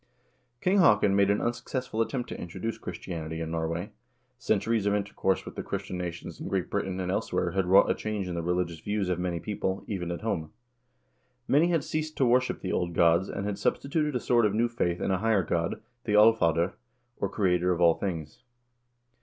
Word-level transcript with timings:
King 0.61 0.79
Haakon 0.79 1.15
made 1.15 1.29
an 1.29 1.41
unsuccessful 1.41 2.01
attempt 2.01 2.27
to 2.29 2.39
introduce 2.41 2.79
Chris 2.79 2.97
tianity 2.97 3.39
in 3.39 3.51
Norway. 3.51 3.91
Centuries 4.39 4.87
of 4.87 4.95
intercourse 4.95 5.45
with 5.45 5.53
the 5.55 5.61
Christian 5.61 5.95
nations 5.95 6.39
in 6.39 6.47
Great 6.47 6.71
Britain 6.71 6.99
and 6.99 7.11
elsewhere 7.11 7.51
had 7.51 7.67
wrought 7.67 7.87
a 7.87 7.93
change 7.93 8.27
in 8.27 8.33
the 8.33 8.41
religious 8.41 8.79
views 8.79 9.09
of 9.09 9.19
many 9.19 9.39
people, 9.39 9.83
even 9.85 10.09
at 10.09 10.21
home. 10.21 10.51
Many 11.47 11.67
had 11.67 11.83
ceased 11.83 12.17
to 12.17 12.25
worship 12.25 12.61
the 12.61 12.71
old 12.73 12.95
gods, 12.95 13.29
and 13.29 13.45
had 13.45 13.59
substituted 13.59 14.15
a 14.15 14.19
sort 14.19 14.47
of 14.47 14.55
new 14.55 14.67
faith 14.67 14.99
in 14.99 15.11
a 15.11 15.19
higher 15.19 15.43
god, 15.43 15.79
the 16.05 16.13
Alfader, 16.15 16.73
or 17.17 17.29
creator 17.29 17.71
of 17.71 17.79
all 17.79 17.93
things. 17.93 18.41